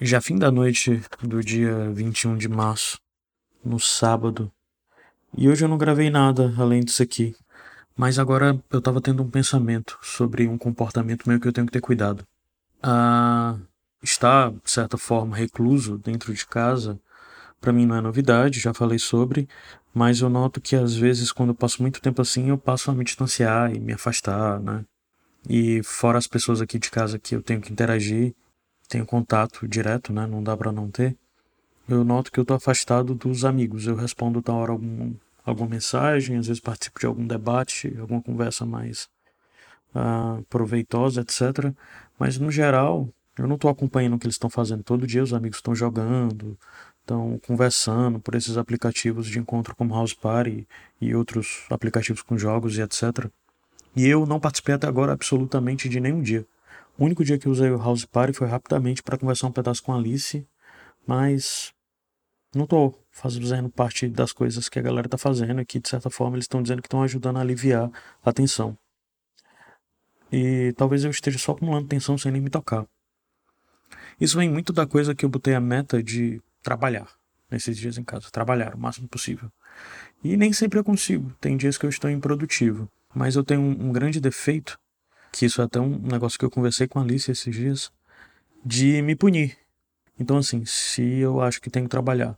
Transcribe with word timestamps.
Já 0.00 0.20
fim 0.20 0.38
da 0.38 0.48
noite 0.48 1.02
do 1.20 1.42
dia 1.42 1.90
21 1.90 2.36
de 2.36 2.48
março, 2.48 3.00
no 3.64 3.80
sábado. 3.80 4.48
E 5.36 5.48
hoje 5.48 5.64
eu 5.64 5.68
não 5.68 5.76
gravei 5.76 6.08
nada 6.08 6.54
além 6.56 6.84
disso 6.84 7.02
aqui. 7.02 7.34
Mas 7.96 8.16
agora 8.16 8.56
eu 8.70 8.80
tava 8.80 9.00
tendo 9.00 9.24
um 9.24 9.28
pensamento 9.28 9.98
sobre 10.00 10.46
um 10.46 10.56
comportamento 10.56 11.28
meu 11.28 11.40
que 11.40 11.48
eu 11.48 11.52
tenho 11.52 11.66
que 11.66 11.72
ter 11.72 11.80
cuidado. 11.80 12.24
Ah, 12.80 13.56
estar, 14.00 14.52
de 14.52 14.70
certa 14.70 14.96
forma, 14.96 15.36
recluso 15.36 15.98
dentro 15.98 16.32
de 16.32 16.46
casa, 16.46 17.00
para 17.60 17.72
mim 17.72 17.84
não 17.84 17.96
é 17.96 18.00
novidade, 18.00 18.60
já 18.60 18.72
falei 18.72 19.00
sobre, 19.00 19.48
mas 19.92 20.20
eu 20.20 20.30
noto 20.30 20.60
que 20.60 20.76
às 20.76 20.94
vezes 20.94 21.32
quando 21.32 21.48
eu 21.48 21.56
passo 21.56 21.82
muito 21.82 22.00
tempo 22.00 22.22
assim, 22.22 22.50
eu 22.50 22.56
passo 22.56 22.88
a 22.88 22.94
me 22.94 23.02
distanciar 23.02 23.74
e 23.74 23.80
me 23.80 23.94
afastar, 23.94 24.60
né? 24.60 24.84
E 25.48 25.82
fora 25.82 26.18
as 26.18 26.28
pessoas 26.28 26.60
aqui 26.60 26.78
de 26.78 26.88
casa 26.88 27.18
que 27.18 27.34
eu 27.34 27.42
tenho 27.42 27.60
que 27.60 27.72
interagir, 27.72 28.32
tenho 28.88 29.06
contato 29.06 29.68
direto, 29.68 30.12
né? 30.12 30.26
Não 30.26 30.42
dá 30.42 30.56
para 30.56 30.72
não 30.72 30.90
ter. 30.90 31.16
Eu 31.88 32.04
noto 32.04 32.32
que 32.32 32.40
eu 32.40 32.44
tô 32.44 32.54
afastado 32.54 33.14
dos 33.14 33.44
amigos. 33.44 33.86
Eu 33.86 33.94
respondo 33.96 34.40
da 34.42 34.52
hora 34.52 34.72
algum, 34.72 35.14
alguma 35.44 35.68
mensagem, 35.70 36.36
às 36.36 36.46
vezes 36.46 36.60
participo 36.60 37.00
de 37.00 37.06
algum 37.06 37.26
debate, 37.26 37.94
alguma 37.98 38.22
conversa 38.22 38.66
mais 38.66 39.08
uh, 39.94 40.42
proveitosa, 40.50 41.20
etc. 41.20 41.72
Mas 42.18 42.38
no 42.38 42.50
geral, 42.50 43.08
eu 43.38 43.46
não 43.46 43.54
estou 43.54 43.70
acompanhando 43.70 44.14
o 44.16 44.18
que 44.18 44.26
eles 44.26 44.34
estão 44.34 44.50
fazendo. 44.50 44.82
Todo 44.82 45.06
dia 45.06 45.22
os 45.22 45.32
amigos 45.32 45.58
estão 45.58 45.74
jogando, 45.74 46.58
estão 47.00 47.40
conversando 47.46 48.20
por 48.20 48.34
esses 48.34 48.56
aplicativos 48.56 49.26
de 49.26 49.38
encontro 49.38 49.74
como 49.74 49.94
House 49.94 50.12
Party 50.12 50.66
e 51.00 51.14
outros 51.14 51.64
aplicativos 51.70 52.22
com 52.22 52.36
jogos 52.36 52.76
e 52.76 52.82
etc. 52.82 53.30
E 53.96 54.06
eu 54.06 54.26
não 54.26 54.38
participei 54.38 54.74
até 54.74 54.86
agora 54.86 55.12
absolutamente 55.12 55.88
de 55.88 56.00
nenhum 56.00 56.20
dia. 56.20 56.46
O 56.98 57.04
único 57.04 57.24
dia 57.24 57.38
que 57.38 57.46
eu 57.46 57.52
usei 57.52 57.70
o 57.70 57.78
House 57.78 58.04
Party 58.04 58.36
foi 58.36 58.48
rapidamente 58.48 59.04
para 59.04 59.16
conversar 59.16 59.46
um 59.46 59.52
pedaço 59.52 59.80
com 59.84 59.92
a 59.92 59.96
Alice, 59.96 60.44
mas 61.06 61.72
não 62.52 62.66
tô 62.66 62.92
fazendo 63.12 63.68
parte 63.70 64.08
das 64.08 64.32
coisas 64.32 64.68
que 64.68 64.80
a 64.80 64.82
galera 64.82 65.08
tá 65.08 65.16
fazendo 65.16 65.60
aqui, 65.60 65.78
de 65.78 65.88
certa 65.88 66.10
forma 66.10 66.34
eles 66.34 66.44
estão 66.44 66.60
dizendo 66.60 66.82
que 66.82 66.88
estão 66.88 67.00
ajudando 67.04 67.36
a 67.36 67.40
aliviar 67.40 67.88
a 68.24 68.32
tensão. 68.32 68.76
E 70.32 70.74
talvez 70.76 71.04
eu 71.04 71.10
esteja 71.12 71.38
só 71.38 71.52
acumulando 71.52 71.86
tensão 71.86 72.18
sem 72.18 72.32
nem 72.32 72.42
me 72.42 72.50
tocar. 72.50 72.84
Isso 74.20 74.36
vem 74.36 74.50
muito 74.50 74.72
da 74.72 74.84
coisa 74.84 75.14
que 75.14 75.24
eu 75.24 75.28
botei 75.28 75.54
a 75.54 75.60
meta 75.60 76.02
de 76.02 76.42
trabalhar 76.64 77.08
nesses 77.48 77.78
dias 77.78 77.96
em 77.96 78.02
casa, 78.02 78.28
trabalhar 78.28 78.74
o 78.74 78.78
máximo 78.78 79.06
possível. 79.06 79.52
E 80.24 80.36
nem 80.36 80.52
sempre 80.52 80.80
eu 80.80 80.84
consigo, 80.84 81.32
tem 81.40 81.56
dias 81.56 81.78
que 81.78 81.86
eu 81.86 81.90
estou 81.90 82.10
improdutivo, 82.10 82.90
mas 83.14 83.36
eu 83.36 83.44
tenho 83.44 83.60
um, 83.60 83.88
um 83.88 83.92
grande 83.92 84.20
defeito 84.20 84.76
que 85.38 85.46
isso 85.46 85.62
é 85.62 85.64
até 85.64 85.78
um 85.78 85.98
negócio 85.98 86.36
que 86.36 86.44
eu 86.44 86.50
conversei 86.50 86.88
com 86.88 86.98
a 86.98 87.02
Alice 87.02 87.30
esses 87.30 87.54
dias, 87.54 87.92
de 88.64 89.00
me 89.02 89.14
punir. 89.14 89.56
Então, 90.18 90.36
assim, 90.36 90.64
se 90.64 91.02
eu 91.18 91.40
acho 91.40 91.60
que 91.60 91.70
tenho 91.70 91.84
que 91.84 91.90
trabalhar 91.90 92.36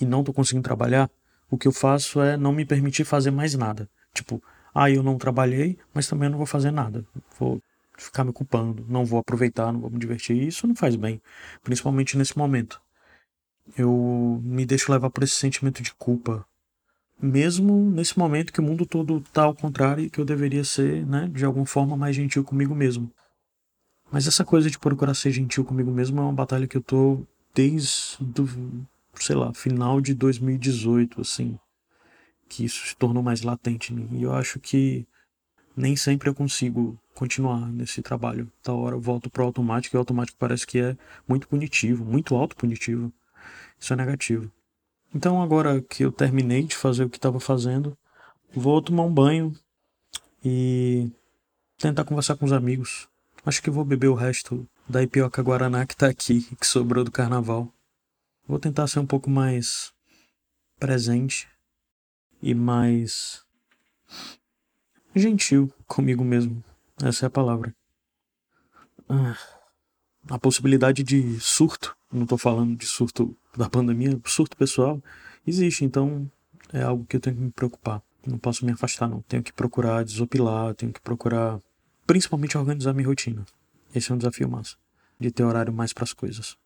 e 0.00 0.04
não 0.04 0.22
tô 0.22 0.32
conseguindo 0.32 0.62
trabalhar, 0.62 1.10
o 1.50 1.58
que 1.58 1.66
eu 1.66 1.72
faço 1.72 2.20
é 2.20 2.36
não 2.36 2.52
me 2.52 2.64
permitir 2.64 3.04
fazer 3.04 3.32
mais 3.32 3.54
nada. 3.54 3.90
Tipo, 4.14 4.40
ah, 4.72 4.88
eu 4.88 5.02
não 5.02 5.18
trabalhei, 5.18 5.76
mas 5.92 6.06
também 6.06 6.28
não 6.28 6.38
vou 6.38 6.46
fazer 6.46 6.70
nada. 6.70 7.04
Vou 7.36 7.60
ficar 7.98 8.22
me 8.22 8.32
culpando, 8.32 8.86
não 8.88 9.04
vou 9.04 9.18
aproveitar, 9.18 9.72
não 9.72 9.80
vou 9.80 9.90
me 9.90 9.98
divertir. 9.98 10.40
Isso 10.40 10.68
não 10.68 10.76
faz 10.76 10.94
bem, 10.94 11.20
principalmente 11.64 12.16
nesse 12.16 12.38
momento. 12.38 12.80
Eu 13.76 14.40
me 14.44 14.64
deixo 14.64 14.92
levar 14.92 15.10
por 15.10 15.24
esse 15.24 15.34
sentimento 15.34 15.82
de 15.82 15.92
culpa 15.94 16.46
mesmo 17.20 17.90
nesse 17.90 18.18
momento 18.18 18.52
que 18.52 18.60
o 18.60 18.62
mundo 18.62 18.84
todo 18.84 19.18
está 19.18 19.44
ao 19.44 19.54
contrário 19.54 20.04
e 20.04 20.10
que 20.10 20.20
eu 20.20 20.24
deveria 20.24 20.64
ser, 20.64 21.06
né, 21.06 21.28
de 21.32 21.44
alguma 21.44 21.66
forma 21.66 21.96
mais 21.96 22.14
gentil 22.16 22.44
comigo 22.44 22.74
mesmo. 22.74 23.10
Mas 24.10 24.26
essa 24.26 24.44
coisa 24.44 24.70
de 24.70 24.78
procurar 24.78 25.14
ser 25.14 25.30
gentil 25.32 25.64
comigo 25.64 25.90
mesmo 25.90 26.20
é 26.20 26.22
uma 26.22 26.32
batalha 26.32 26.68
que 26.68 26.76
eu 26.76 26.82
tô 26.82 27.26
desde, 27.54 28.16
do, 28.20 28.48
sei 29.16 29.36
lá, 29.36 29.52
final 29.54 30.00
de 30.00 30.14
2018, 30.14 31.20
assim, 31.20 31.58
que 32.48 32.64
isso 32.64 32.86
se 32.86 32.96
tornou 32.96 33.22
mais 33.22 33.42
latente 33.42 33.92
em 33.92 33.96
mim. 33.96 34.08
E 34.18 34.22
eu 34.22 34.32
acho 34.32 34.60
que 34.60 35.06
nem 35.76 35.96
sempre 35.96 36.28
eu 36.28 36.34
consigo 36.34 36.98
continuar 37.14 37.70
nesse 37.72 38.02
trabalho. 38.02 38.50
Da 38.62 38.72
hora 38.72 38.96
eu 38.96 39.00
volto 39.00 39.30
pro 39.30 39.44
automático 39.44 39.96
e 39.96 39.98
o 39.98 40.00
automático 40.00 40.38
parece 40.38 40.66
que 40.66 40.78
é 40.78 40.96
muito 41.26 41.48
punitivo, 41.48 42.04
muito 42.04 42.34
autopunitivo. 42.34 43.12
Isso 43.78 43.92
é 43.92 43.96
negativo. 43.96 44.50
Então, 45.14 45.40
agora 45.40 45.80
que 45.80 46.04
eu 46.04 46.10
terminei 46.10 46.64
de 46.64 46.74
fazer 46.74 47.04
o 47.04 47.08
que 47.08 47.18
estava 47.18 47.38
fazendo, 47.38 47.96
vou 48.52 48.82
tomar 48.82 49.04
um 49.04 49.14
banho 49.14 49.54
e 50.44 51.08
tentar 51.78 52.04
conversar 52.04 52.36
com 52.36 52.44
os 52.44 52.52
amigos. 52.52 53.08
Acho 53.46 53.62
que 53.62 53.70
vou 53.70 53.84
beber 53.84 54.08
o 54.08 54.14
resto 54.14 54.68
da 54.88 55.02
Ipioca 55.02 55.40
Guaraná 55.40 55.86
que 55.86 55.94
está 55.94 56.08
aqui, 56.08 56.42
que 56.60 56.66
sobrou 56.66 57.04
do 57.04 57.12
carnaval. 57.12 57.72
Vou 58.46 58.58
tentar 58.58 58.88
ser 58.88 58.98
um 58.98 59.06
pouco 59.06 59.30
mais 59.30 59.92
presente 60.80 61.48
e 62.42 62.52
mais 62.52 63.44
gentil 65.14 65.72
comigo 65.86 66.24
mesmo. 66.24 66.62
Essa 67.02 67.26
é 67.26 67.28
a 67.28 67.30
palavra. 67.30 67.72
Ah, 69.08 69.38
a 70.28 70.38
possibilidade 70.38 71.04
de 71.04 71.38
surto, 71.38 71.96
não 72.12 72.24
estou 72.24 72.36
falando 72.36 72.76
de 72.76 72.86
surto 72.86 73.36
da 73.56 73.68
pandemia, 73.68 74.18
surto 74.24 74.56
pessoal, 74.56 75.02
existe. 75.46 75.84
Então 75.84 76.30
é 76.72 76.82
algo 76.82 77.04
que 77.04 77.16
eu 77.16 77.20
tenho 77.20 77.36
que 77.36 77.42
me 77.42 77.50
preocupar. 77.50 78.02
Não 78.26 78.38
posso 78.38 78.64
me 78.64 78.72
afastar, 78.72 79.08
não. 79.08 79.20
Tenho 79.22 79.42
que 79.42 79.52
procurar 79.52 80.04
desopilar, 80.04 80.74
tenho 80.74 80.92
que 80.92 81.00
procurar, 81.00 81.60
principalmente, 82.06 82.56
organizar 82.56 82.92
minha 82.94 83.06
rotina. 83.06 83.44
Esse 83.94 84.10
é 84.10 84.14
um 84.14 84.18
desafio 84.18 84.48
massa, 84.48 84.76
de 85.20 85.30
ter 85.30 85.44
horário 85.44 85.72
mais 85.72 85.92
para 85.92 86.04
as 86.04 86.12
coisas. 86.12 86.56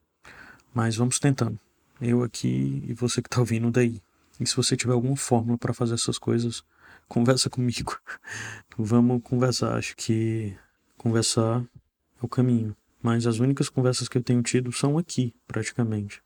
Mas 0.73 0.97
vamos 0.97 1.19
tentando. 1.19 1.59
Eu 2.01 2.23
aqui 2.23 2.85
e 2.87 2.95
você 2.95 3.21
que 3.21 3.29
está 3.29 3.41
ouvindo 3.41 3.71
daí. 3.71 4.01
E 4.39 4.47
se 4.47 4.55
você 4.55 4.77
tiver 4.77 4.93
alguma 4.93 5.17
fórmula 5.17 5.59
para 5.59 5.75
fazer 5.75 5.95
essas 5.95 6.17
coisas, 6.17 6.63
conversa 7.09 7.51
comigo. 7.51 7.99
vamos 8.79 9.21
conversar. 9.23 9.77
Acho 9.77 9.97
que 9.97 10.57
conversar 10.97 11.61
é 11.61 12.25
o 12.25 12.29
caminho. 12.29 12.77
Mas 13.03 13.27
as 13.27 13.41
únicas 13.41 13.69
conversas 13.69 14.09
que 14.09 14.17
eu 14.17 14.23
tenho 14.23 14.43
tido 14.43 14.71
são 14.71 14.97
aqui, 14.97 15.35
praticamente. 15.47 16.23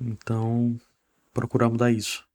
Então, 0.00 0.78
procurar 1.32 1.68
mudar 1.68 1.90
isso. 1.92 2.26